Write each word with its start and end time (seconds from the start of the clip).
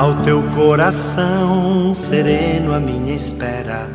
Ao 0.00 0.22
teu 0.22 0.42
coração 0.54 1.94
sereno, 1.94 2.72
a 2.72 2.80
minha 2.80 3.14
espera 3.14 3.86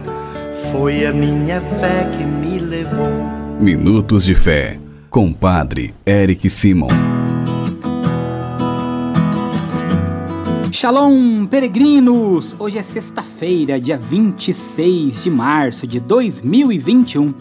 foi 0.71 1.03
a 1.03 1.11
minha 1.11 1.59
fé 1.59 2.07
que 2.15 2.23
me 2.23 2.59
levou. 2.59 3.09
Minutos 3.59 4.23
de 4.23 4.35
Fé, 4.35 4.79
com 5.09 5.33
Padre 5.33 5.95
Eric 6.05 6.47
Simon. 6.47 6.89
Shalom, 10.71 11.47
peregrinos! 11.47 12.55
Hoje 12.59 12.77
é 12.77 12.83
sexta-feira, 12.83 13.81
dia 13.81 13.97
26 13.97 15.23
de 15.23 15.31
março 15.31 15.87
de 15.87 15.99
2021. 15.99 17.33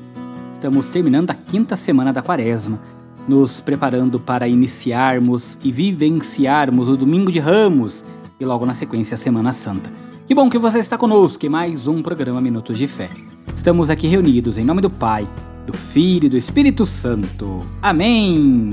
Estamos 0.50 0.88
terminando 0.88 1.30
a 1.30 1.34
quinta 1.34 1.76
semana 1.76 2.14
da 2.14 2.22
quaresma, 2.22 2.80
nos 3.28 3.60
preparando 3.60 4.18
para 4.18 4.48
iniciarmos 4.48 5.58
e 5.62 5.70
vivenciarmos 5.70 6.88
o 6.88 6.96
Domingo 6.96 7.30
de 7.30 7.40
Ramos 7.40 8.02
e 8.44 8.46
logo 8.46 8.66
na 8.66 8.74
sequência 8.74 9.14
a 9.14 9.18
Semana 9.18 9.52
Santa. 9.52 9.90
Que 10.26 10.34
bom 10.34 10.48
que 10.48 10.58
você 10.58 10.78
está 10.78 10.96
conosco 10.96 11.44
em 11.44 11.48
mais 11.48 11.88
um 11.88 12.02
programa 12.02 12.40
Minutos 12.40 12.78
de 12.78 12.86
Fé. 12.86 13.10
Estamos 13.54 13.90
aqui 13.90 14.06
reunidos 14.06 14.58
em 14.58 14.64
nome 14.64 14.80
do 14.80 14.90
Pai, 14.90 15.26
do 15.66 15.72
Filho 15.72 16.26
e 16.26 16.28
do 16.28 16.36
Espírito 16.36 16.84
Santo. 16.84 17.64
Amém! 17.80 18.70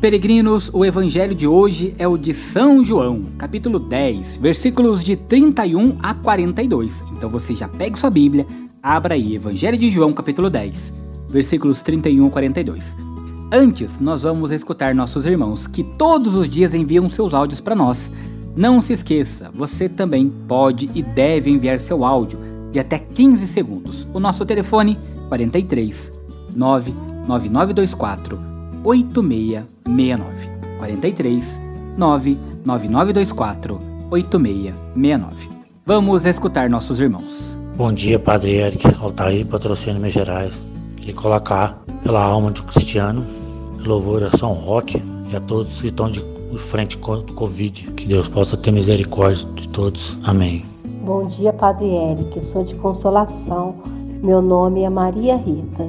Peregrinos, 0.00 0.70
o 0.72 0.84
evangelho 0.84 1.34
de 1.34 1.46
hoje 1.46 1.94
é 1.96 2.08
o 2.08 2.16
de 2.16 2.34
São 2.34 2.82
João, 2.82 3.26
capítulo 3.38 3.78
10, 3.78 4.36
versículos 4.38 5.04
de 5.04 5.14
31 5.14 5.96
a 6.00 6.12
42. 6.14 7.04
Então 7.16 7.30
você 7.30 7.54
já 7.54 7.68
pegue 7.68 7.98
sua 7.98 8.10
Bíblia, 8.10 8.44
abra 8.82 9.14
aí 9.14 9.36
Evangelho 9.36 9.78
de 9.78 9.90
João, 9.90 10.12
capítulo 10.12 10.50
10, 10.50 10.92
versículos 11.28 11.82
31 11.82 12.26
a 12.26 12.30
42. 12.30 13.11
Antes, 13.54 14.00
nós 14.00 14.22
vamos 14.22 14.50
escutar 14.50 14.94
nossos 14.94 15.26
irmãos 15.26 15.66
que 15.66 15.84
todos 15.84 16.34
os 16.34 16.48
dias 16.48 16.72
enviam 16.72 17.06
seus 17.06 17.34
áudios 17.34 17.60
para 17.60 17.74
nós. 17.74 18.10
Não 18.56 18.80
se 18.80 18.94
esqueça, 18.94 19.50
você 19.54 19.90
também 19.90 20.32
pode 20.48 20.88
e 20.94 21.02
deve 21.02 21.50
enviar 21.50 21.78
seu 21.78 22.02
áudio 22.02 22.38
de 22.72 22.78
até 22.78 22.98
15 22.98 23.46
segundos. 23.46 24.08
O 24.14 24.18
nosso 24.18 24.46
telefone 24.46 24.98
43 25.28 26.14
99924 26.56 28.38
8669. 28.82 30.48
43 30.78 31.60
99924 31.98 33.82
8669. 34.10 35.50
Vamos 35.84 36.24
escutar 36.24 36.70
nossos 36.70 37.02
irmãos. 37.02 37.58
Bom 37.76 37.92
dia, 37.92 38.18
Padre 38.18 38.54
Eric, 38.54 38.86
Altair, 38.98 39.44
patrocínio 39.44 39.96
Minas 39.96 40.14
Gerais. 40.14 40.54
Queria 40.96 41.14
colocar 41.14 41.82
pela 42.02 42.22
alma 42.22 42.50
de 42.50 42.62
um 42.62 42.64
cristiano 42.64 43.41
Louvor 43.88 44.22
a 44.24 44.36
São 44.36 44.52
Roque 44.52 45.02
e 45.30 45.36
a 45.36 45.40
todos 45.40 45.80
que 45.80 45.88
estão 45.88 46.10
de 46.10 46.22
frente 46.58 46.96
contra 46.98 47.32
o 47.32 47.36
Covid. 47.36 47.92
Que 47.92 48.06
Deus 48.06 48.28
possa 48.28 48.56
ter 48.56 48.70
misericórdia 48.70 49.46
de 49.52 49.68
todos. 49.70 50.18
Amém. 50.24 50.64
Bom 51.04 51.26
dia, 51.26 51.52
Padre 51.52 51.86
Eric. 51.86 52.44
Sou 52.44 52.62
de 52.62 52.74
Consolação. 52.76 53.74
Meu 54.22 54.40
nome 54.40 54.82
é 54.82 54.90
Maria 54.90 55.36
Rita. 55.36 55.88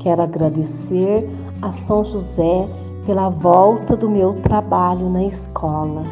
Quero 0.00 0.22
agradecer 0.22 1.28
a 1.62 1.72
São 1.72 2.04
José 2.04 2.66
pela 3.06 3.28
volta 3.28 3.96
do 3.96 4.10
meu 4.10 4.34
trabalho 4.34 5.08
na 5.08 5.24
escola. 5.24 6.02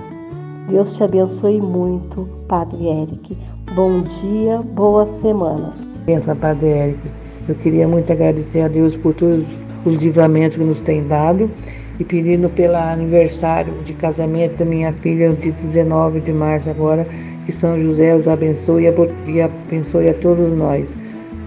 Deus 0.68 0.96
te 0.96 1.04
abençoe 1.04 1.60
muito, 1.60 2.28
Padre 2.48 2.86
Eric. 2.86 3.36
Bom 3.74 4.02
dia, 4.02 4.60
boa 4.62 5.06
semana. 5.06 5.72
Pensa, 6.04 6.34
Padre 6.34 6.68
Eric. 6.68 7.12
Eu 7.48 7.54
queria 7.56 7.86
muito 7.86 8.10
agradecer 8.12 8.62
a 8.62 8.68
Deus 8.68 8.96
por 8.96 9.14
todos 9.14 9.44
os 9.86 10.02
livramentos 10.02 10.58
que 10.58 10.64
nos 10.64 10.80
tem 10.80 11.06
dado 11.06 11.50
e 11.98 12.04
pedindo 12.04 12.48
pelo 12.50 12.76
aniversário 12.76 13.72
de 13.84 13.94
casamento 13.94 14.58
da 14.58 14.64
minha 14.64 14.92
filha, 14.92 15.30
no 15.30 15.36
dia 15.36 15.52
19 15.52 16.20
de 16.20 16.32
março 16.32 16.68
agora, 16.68 17.06
que 17.46 17.52
São 17.52 17.78
José 17.80 18.14
os 18.14 18.26
abençoe 18.28 18.84
e 19.26 19.40
abençoe 19.40 20.08
a 20.08 20.14
todos 20.14 20.52
nós. 20.52 20.94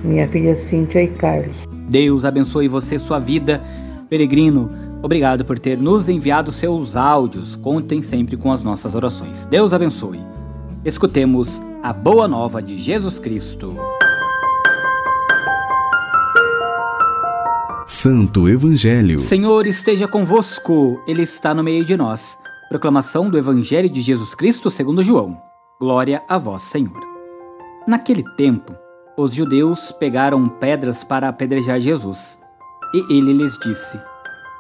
Minha 0.04 0.28
filha 0.28 0.56
Cíntia 0.56 1.04
e 1.04 1.08
Carlos. 1.08 1.68
Deus 1.90 2.24
abençoe 2.24 2.68
você 2.68 2.98
sua 2.98 3.20
vida, 3.20 3.62
peregrino. 4.10 4.72
Obrigado 5.02 5.44
por 5.44 5.60
ter 5.60 5.78
nos 5.78 6.08
enviado 6.08 6.52
seus 6.52 6.96
áudios. 6.96 7.56
Contem 7.56 8.02
sempre 8.02 8.38
com 8.38 8.52
as 8.52 8.64
nossas 8.64 8.96
orações. 8.96 9.46
Deus 9.46 9.74
abençoe. 9.74 10.20
Escutemos 10.84 11.62
a 11.84 11.92
boa 11.92 12.28
nova 12.28 12.62
de 12.62 12.78
Jesus 12.78 13.20
Cristo. 13.20 13.76
Santo 17.90 18.48
Evangelho. 18.48 19.18
Senhor 19.18 19.66
esteja 19.66 20.08
convosco, 20.08 21.02
Ele 21.08 21.24
está 21.24 21.56
no 21.56 21.64
meio 21.64 21.84
de 21.84 21.98
nós. 21.98 22.38
Proclamação 22.70 23.32
do 23.32 23.36
Evangelho 23.36 23.90
de 23.90 24.00
Jesus 24.00 24.36
Cristo 24.36 24.70
segundo 24.70 25.02
João. 25.02 25.42
Glória 25.82 26.22
a 26.30 26.38
vós, 26.38 26.62
Senhor. 26.62 27.00
Naquele 27.88 28.24
tempo, 28.36 28.76
os 29.18 29.34
judeus 29.34 29.92
pegaram 29.92 30.48
pedras 30.48 31.04
para 31.04 31.30
apedrejar 31.30 31.80
Jesus. 31.80 32.40
E 32.94 33.18
ele 33.18 33.34
lhes 33.34 33.58
disse: 33.58 34.00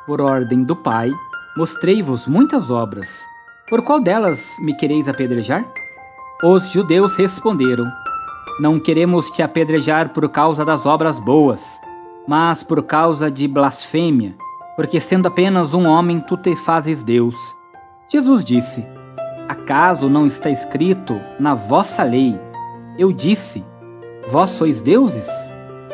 Por 0.08 0.22
ordem 0.22 0.64
do 0.64 0.76
Pai, 0.76 1.12
mostrei-vos 1.56 2.26
muitas 2.26 2.72
obras. 2.72 3.28
Por 3.70 3.84
qual 3.84 4.02
delas 4.02 4.56
me 4.60 4.76
quereis 4.76 5.08
apedrejar? 5.08 5.72
Os 6.44 6.72
judeus 6.72 7.16
responderam: 7.16 7.86
Não 8.60 8.80
queremos 8.80 9.30
te 9.30 9.44
apedrejar 9.44 10.10
por 10.14 10.28
causa 10.30 10.66
das 10.66 10.88
obras 10.88 11.20
boas 11.20 11.80
mas 12.30 12.62
por 12.62 12.84
causa 12.84 13.32
de 13.32 13.48
blasfêmia, 13.48 14.36
porque 14.76 15.00
sendo 15.00 15.28
apenas 15.28 15.74
um 15.74 15.88
homem 15.88 16.20
tu 16.20 16.38
te 16.38 16.56
fazes 16.56 17.02
Deus. 17.02 17.36
Jesus 18.08 18.46
disse: 18.46 18.86
Acaso 19.48 20.08
não 20.08 20.28
está 20.28 20.48
escrito 20.48 21.20
na 21.40 21.56
vossa 21.56 22.04
lei? 22.04 22.40
Eu 23.00 23.12
disse: 23.12 23.64
Vós 24.28 24.52
sois 24.52 24.80
deuses? 24.80 25.28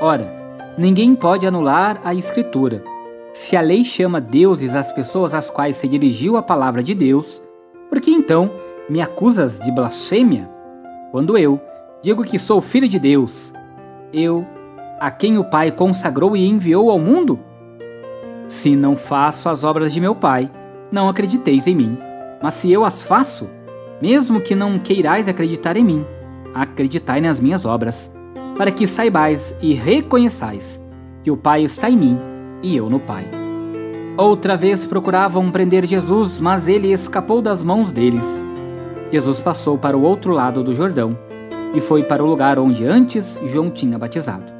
Ora, 0.01 0.29
ninguém 0.77 1.15
pode 1.15 1.47
anular 1.47 2.01
a 2.03 2.13
Escritura. 2.13 2.83
Se 3.31 3.55
a 3.55 3.61
lei 3.61 3.85
chama 3.85 4.19
deuses 4.19 4.75
as 4.75 4.91
pessoas 4.91 5.33
às 5.33 5.49
quais 5.49 5.77
se 5.77 5.87
dirigiu 5.87 6.35
a 6.35 6.43
palavra 6.43 6.83
de 6.83 6.93
Deus, 6.93 7.41
por 7.87 8.01
que 8.01 8.11
então 8.11 8.51
me 8.89 9.01
acusas 9.01 9.57
de 9.57 9.71
blasfêmia? 9.71 10.49
Quando 11.13 11.37
eu 11.37 11.61
digo 12.03 12.25
que 12.25 12.37
sou 12.37 12.61
filho 12.61 12.89
de 12.89 12.99
Deus, 12.99 13.53
eu 14.11 14.45
a 14.99 15.11
quem 15.11 15.37
o 15.37 15.43
Pai 15.43 15.71
consagrou 15.71 16.35
e 16.35 16.47
enviou 16.47 16.89
ao 16.89 16.99
mundo? 16.99 17.39
Se 18.47 18.75
não 18.75 18.95
faço 18.95 19.49
as 19.49 19.63
obras 19.63 19.93
de 19.93 19.99
meu 19.99 20.15
Pai, 20.15 20.49
não 20.91 21.09
acrediteis 21.09 21.67
em 21.67 21.75
mim. 21.75 21.97
Mas 22.41 22.53
se 22.53 22.71
eu 22.71 22.85
as 22.85 23.03
faço, 23.03 23.49
mesmo 24.01 24.39
que 24.39 24.55
não 24.55 24.79
queirais 24.79 25.27
acreditar 25.27 25.75
em 25.77 25.83
mim, 25.83 26.05
acreditai 26.53 27.19
nas 27.21 27.39
minhas 27.39 27.65
obras, 27.65 28.13
para 28.57 28.71
que 28.71 28.87
saibais 28.87 29.55
e 29.61 29.73
reconheçais 29.73 30.81
que 31.23 31.31
o 31.31 31.37
Pai 31.37 31.63
está 31.63 31.89
em 31.89 31.97
mim 31.97 32.19
e 32.61 32.75
eu 32.75 32.89
no 32.89 32.99
Pai. 32.99 33.25
Outra 34.17 34.55
vez 34.55 34.85
procuravam 34.85 35.51
prender 35.51 35.85
Jesus, 35.85 36.39
mas 36.39 36.67
ele 36.67 36.91
escapou 36.91 37.41
das 37.41 37.61
mãos 37.61 37.91
deles. 37.91 38.45
Jesus 39.11 39.39
passou 39.39 39.77
para 39.77 39.97
o 39.97 40.03
outro 40.03 40.31
lado 40.31 40.63
do 40.63 40.73
Jordão 40.73 41.17
e 41.73 41.81
foi 41.81 42.03
para 42.03 42.23
o 42.23 42.27
lugar 42.27 42.57
onde 42.57 42.85
antes 42.85 43.41
João 43.45 43.69
tinha 43.69 43.99
batizado 43.99 44.54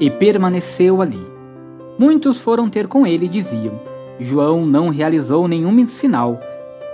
e 0.00 0.10
permaneceu 0.10 1.02
ali. 1.02 1.22
Muitos 1.98 2.40
foram 2.40 2.70
ter 2.70 2.88
com 2.88 3.06
ele 3.06 3.26
e 3.26 3.28
diziam: 3.28 3.78
João 4.18 4.64
não 4.64 4.88
realizou 4.88 5.46
nenhum 5.46 5.86
sinal, 5.86 6.40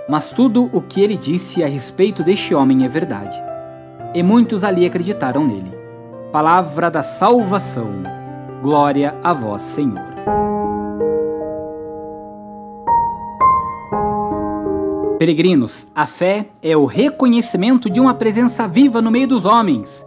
mas 0.09 0.31
tudo 0.31 0.69
o 0.73 0.81
que 0.81 1.01
ele 1.01 1.15
disse 1.15 1.63
a 1.63 1.67
respeito 1.67 2.21
deste 2.21 2.53
homem 2.53 2.83
é 2.83 2.89
verdade. 2.89 3.41
E 4.13 4.21
muitos 4.21 4.63
ali 4.63 4.85
acreditaram 4.85 5.47
nele. 5.47 5.77
Palavra 6.31 6.91
da 6.91 7.01
salvação. 7.01 8.03
Glória 8.61 9.15
a 9.23 9.31
vós, 9.31 9.61
Senhor. 9.61 10.05
Peregrinos, 15.17 15.87
a 15.95 16.05
fé 16.05 16.47
é 16.61 16.75
o 16.77 16.85
reconhecimento 16.85 17.89
de 17.89 17.99
uma 17.99 18.13
presença 18.13 18.67
viva 18.67 19.01
no 19.01 19.09
meio 19.09 19.27
dos 19.27 19.45
homens, 19.45 20.05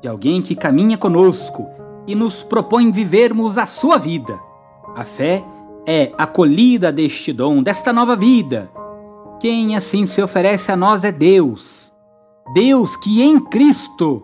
de 0.00 0.08
alguém 0.08 0.42
que 0.42 0.56
caminha 0.56 0.98
conosco 0.98 1.68
e 2.08 2.14
nos 2.14 2.42
propõe 2.42 2.90
vivermos 2.90 3.58
a 3.58 3.66
sua 3.66 3.98
vida. 3.98 4.40
A 4.96 5.04
fé 5.04 5.44
é 5.86 6.10
acolhida 6.16 6.90
deste 6.90 7.34
dom, 7.34 7.62
desta 7.62 7.92
nova 7.92 8.16
vida. 8.16 8.72
Quem 9.38 9.76
assim 9.76 10.06
se 10.06 10.22
oferece 10.22 10.72
a 10.72 10.76
nós 10.76 11.04
é 11.04 11.12
Deus. 11.12 11.92
Deus 12.54 12.96
que 12.96 13.22
em 13.22 13.38
Cristo 13.38 14.22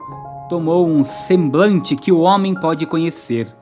tomou 0.48 0.88
um 0.88 1.04
semblante 1.04 1.94
que 1.94 2.10
o 2.10 2.20
homem 2.20 2.58
pode 2.58 2.86
conhecer. 2.86 3.54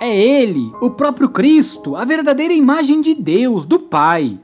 É 0.00 0.14
Ele, 0.14 0.72
o 0.80 0.90
próprio 0.90 1.28
Cristo, 1.28 1.94
a 1.94 2.04
verdadeira 2.04 2.52
imagem 2.52 3.00
de 3.00 3.14
Deus, 3.14 3.64
do 3.64 3.78
Pai. 3.78 4.38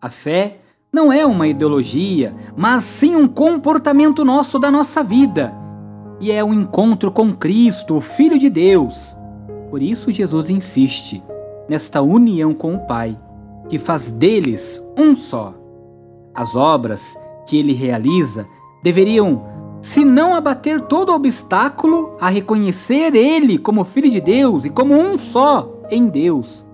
A 0.00 0.10
fé 0.10 0.58
não 0.92 1.12
é 1.12 1.24
uma 1.24 1.46
ideologia, 1.46 2.34
mas 2.56 2.82
sim 2.82 3.14
um 3.14 3.28
comportamento 3.28 4.24
nosso 4.24 4.58
da 4.58 4.70
nossa 4.70 5.02
vida 5.04 5.61
e 6.22 6.30
é 6.30 6.42
um 6.42 6.54
encontro 6.54 7.10
com 7.10 7.34
Cristo, 7.34 7.96
o 7.96 8.00
Filho 8.00 8.38
de 8.38 8.48
Deus. 8.48 9.18
Por 9.68 9.82
isso, 9.82 10.12
Jesus 10.12 10.48
insiste: 10.48 11.20
nesta 11.68 12.00
união 12.00 12.54
com 12.54 12.76
o 12.76 12.86
Pai, 12.86 13.18
que 13.68 13.76
faz 13.76 14.12
deles 14.12 14.80
um 14.96 15.16
só. 15.16 15.52
As 16.32 16.54
obras 16.54 17.18
que 17.44 17.58
ele 17.58 17.72
realiza 17.72 18.46
deveriam, 18.84 19.42
se 19.82 20.04
não 20.04 20.32
abater 20.32 20.80
todo 20.82 21.12
obstáculo, 21.12 22.16
a 22.20 22.28
reconhecer 22.28 23.16
ele 23.16 23.58
como 23.58 23.84
Filho 23.84 24.08
de 24.08 24.20
Deus 24.20 24.64
e 24.64 24.70
como 24.70 24.94
um 24.94 25.18
só 25.18 25.82
em 25.90 26.06
Deus, 26.06 26.64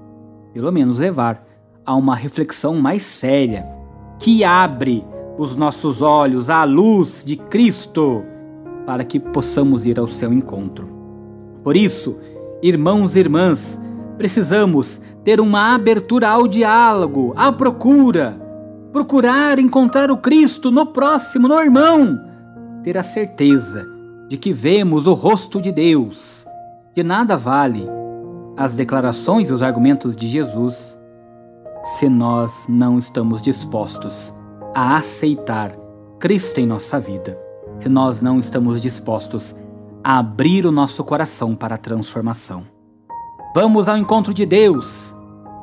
pelo 0.52 0.70
menos 0.70 0.98
levar 0.98 1.42
a 1.86 1.94
uma 1.94 2.14
reflexão 2.14 2.74
mais 2.74 3.02
séria, 3.02 3.66
que 4.18 4.44
abre 4.44 5.06
os 5.38 5.56
nossos 5.56 6.02
olhos 6.02 6.50
à 6.50 6.64
luz 6.64 7.24
de 7.24 7.36
Cristo, 7.36 8.22
para 8.88 9.04
que 9.04 9.20
possamos 9.20 9.84
ir 9.84 10.00
ao 10.00 10.06
seu 10.06 10.32
encontro. 10.32 10.88
Por 11.62 11.76
isso, 11.76 12.18
irmãos 12.62 13.16
e 13.16 13.18
irmãs, 13.18 13.78
precisamos 14.16 14.98
ter 15.22 15.42
uma 15.42 15.74
abertura 15.74 16.30
ao 16.30 16.48
diálogo, 16.48 17.34
à 17.36 17.52
procura, 17.52 18.40
procurar 18.90 19.58
encontrar 19.58 20.10
o 20.10 20.16
Cristo 20.16 20.70
no 20.70 20.86
próximo, 20.86 21.46
no 21.46 21.60
irmão, 21.60 22.18
ter 22.82 22.96
a 22.96 23.02
certeza 23.02 23.86
de 24.26 24.38
que 24.38 24.54
vemos 24.54 25.06
o 25.06 25.12
rosto 25.12 25.60
de 25.60 25.70
Deus. 25.70 26.46
De 26.94 27.02
nada 27.02 27.36
vale 27.36 27.86
as 28.56 28.72
declarações 28.72 29.50
e 29.50 29.52
os 29.52 29.62
argumentos 29.62 30.16
de 30.16 30.26
Jesus 30.26 30.98
se 31.84 32.08
nós 32.08 32.64
não 32.70 32.98
estamos 32.98 33.42
dispostos 33.42 34.32
a 34.74 34.96
aceitar 34.96 35.76
Cristo 36.18 36.58
em 36.58 36.64
nossa 36.64 36.98
vida, 36.98 37.38
se 37.78 37.88
nós 37.88 38.20
não 38.20 38.38
estamos 38.38 38.80
dispostos 38.80 39.54
a 40.02 40.18
abrir 40.18 40.66
o 40.66 40.72
nosso 40.72 41.04
coração 41.04 41.54
para 41.54 41.74
a 41.74 41.78
transformação. 41.78 42.66
Vamos 43.54 43.88
ao 43.88 43.96
encontro 43.96 44.32
de 44.32 44.46
Deus, 44.46 45.14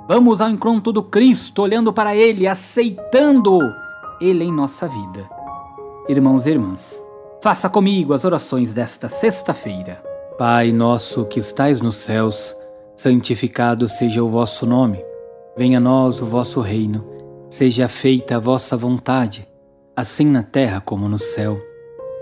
vamos 0.07 0.41
ao 0.41 0.49
encontro 0.49 0.91
do 0.91 1.03
Cristo, 1.03 1.61
olhando 1.61 1.93
para 1.93 2.15
Ele, 2.15 2.47
aceitando 2.47 3.59
Ele 4.21 4.43
em 4.43 4.51
nossa 4.51 4.87
vida. 4.87 5.29
Irmãos 6.07 6.45
e 6.45 6.51
irmãs, 6.51 7.03
faça 7.41 7.69
comigo 7.69 8.13
as 8.13 8.25
orações 8.25 8.73
desta 8.73 9.07
sexta-feira. 9.07 10.03
Pai 10.37 10.71
nosso 10.71 11.25
que 11.25 11.39
estais 11.39 11.79
nos 11.79 11.95
céus, 11.95 12.55
santificado 12.95 13.87
seja 13.87 14.23
o 14.23 14.29
vosso 14.29 14.65
nome. 14.65 15.03
Venha 15.57 15.77
a 15.77 15.81
nós 15.81 16.21
o 16.21 16.25
vosso 16.25 16.59
reino 16.59 17.15
Seja 17.49 17.87
feita 17.87 18.35
a 18.35 18.39
vossa 18.39 18.75
vontade, 18.75 19.47
assim 19.95 20.25
na 20.25 20.43
terra 20.43 20.81
como 20.81 21.07
no 21.07 21.19
céu. 21.19 21.57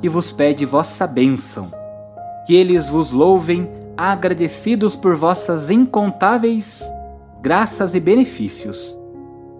que 0.00 0.08
vos 0.08 0.30
pede 0.32 0.64
vossa 0.64 1.06
bênção. 1.06 1.72
Que 2.46 2.54
eles 2.54 2.88
vos 2.88 3.12
louvem, 3.12 3.68
agradecidos 3.96 4.94
por 4.94 5.16
vossas 5.16 5.70
incontáveis 5.70 6.90
graças 7.40 7.94
e 7.94 8.00
benefícios. 8.00 8.96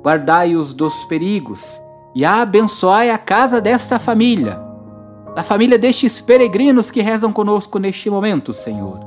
Guardai-os 0.03 0.73
dos 0.73 1.05
perigos 1.05 1.83
e 2.15 2.25
abençoai 2.25 3.11
a 3.11 3.19
casa 3.19 3.61
desta 3.61 3.99
família, 3.99 4.61
da 5.35 5.43
família 5.43 5.79
destes 5.79 6.21
peregrinos 6.21 6.91
que 6.91 7.01
rezam 7.01 7.33
conosco 7.33 7.79
neste 7.79 8.09
momento, 8.11 8.53
Senhor. 8.53 9.01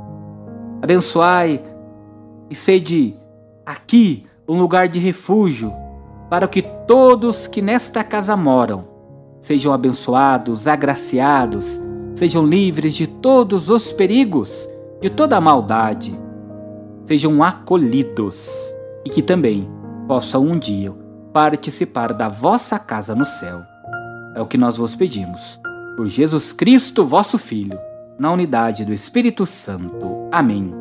Abençoai 0.82 1.62
e 2.50 2.56
sede 2.56 3.16
aqui 3.66 4.26
um 4.48 4.60
lugar 4.60 4.88
de 4.88 5.00
refúgio, 5.00 5.74
para 6.30 6.48
que 6.48 6.62
todos 6.62 7.48
que 7.48 7.62
nesta 7.62 8.04
casa 8.04 8.36
moram 8.36 8.91
sejam 9.42 9.74
abençoados, 9.74 10.68
agraciados, 10.68 11.82
sejam 12.14 12.46
livres 12.46 12.94
de 12.94 13.08
todos 13.08 13.70
os 13.70 13.92
perigos, 13.92 14.70
de 15.02 15.10
toda 15.10 15.36
a 15.36 15.42
maldade, 15.42 16.18
sejam 17.04 17.44
acolhidos 17.44 18.74
e 19.04 19.10
que 19.10 19.24
também 19.24 19.68
possam 20.08 20.44
um 20.44 20.58
dia 20.58 20.94
participar 21.34 22.14
da 22.14 22.30
vossa 22.30 22.78
casa 22.78 23.16
no 23.16 23.26
céu. 23.26 23.62
É 24.36 24.42
o 24.42 24.46
que 24.46 24.58
nós 24.58 24.78
vos 24.78 24.96
pedimos. 24.96 25.60
Por 25.98 26.08
Jesus 26.08 26.54
Cristo, 26.54 27.06
vosso 27.06 27.38
Filho, 27.38 27.80
na 28.20 28.32
unidade 28.32 28.86
do 28.86 28.94
Espírito 28.94 29.46
Santo. 29.46 30.30
Amém. 30.32 30.72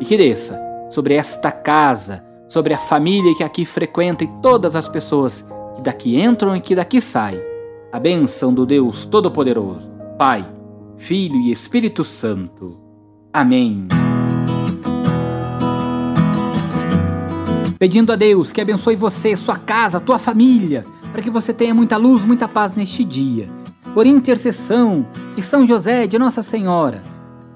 E 0.00 0.04
que 0.04 0.16
desça 0.16 0.58
sobre 0.90 1.14
esta 1.14 1.52
casa, 1.52 2.24
sobre 2.48 2.72
a 2.72 2.78
família 2.78 3.34
que 3.36 3.44
aqui 3.44 3.64
frequenta 3.64 4.24
e 4.24 4.28
todas 4.40 4.74
as 4.74 4.88
pessoas 4.88 5.46
que 5.74 5.82
daqui 5.82 6.18
entram 6.18 6.56
e 6.56 6.60
que 6.60 6.74
daqui 6.74 7.00
saem. 7.00 7.55
A 7.96 7.98
bênção 7.98 8.52
do 8.52 8.66
Deus 8.66 9.06
Todo-Poderoso, 9.06 9.90
Pai, 10.18 10.46
Filho 10.98 11.40
e 11.40 11.50
Espírito 11.50 12.04
Santo. 12.04 12.78
Amém. 13.32 13.88
Pedindo 17.78 18.12
a 18.12 18.16
Deus 18.16 18.52
que 18.52 18.60
abençoe 18.60 18.96
você, 18.96 19.34
sua 19.34 19.56
casa, 19.56 19.98
tua 19.98 20.18
família, 20.18 20.84
para 21.10 21.22
que 21.22 21.30
você 21.30 21.54
tenha 21.54 21.72
muita 21.74 21.96
luz, 21.96 22.22
muita 22.22 22.46
paz 22.46 22.74
neste 22.74 23.02
dia. 23.02 23.48
Por 23.94 24.04
intercessão 24.04 25.06
de 25.34 25.40
São 25.40 25.66
José, 25.66 26.06
de 26.06 26.18
Nossa 26.18 26.42
Senhora, 26.42 27.02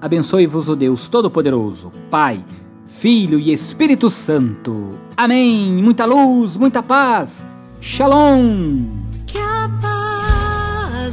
abençoe-vos 0.01 0.69
o 0.69 0.75
Deus 0.75 1.07
Todo-Poderoso, 1.07 1.91
Pai, 2.09 2.43
Filho 2.87 3.39
e 3.39 3.53
Espírito 3.53 4.09
Santo. 4.09 4.89
Amém. 5.15 5.71
Muita 5.83 6.05
luz, 6.05 6.57
muita 6.57 6.81
paz. 6.81 7.45
Shalom. 7.79 9.01
Que 11.01 11.07